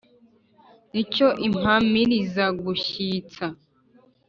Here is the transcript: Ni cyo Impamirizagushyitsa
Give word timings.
Ni 0.93 1.03
cyo 1.13 1.27
Impamirizagushyitsa 1.47 3.45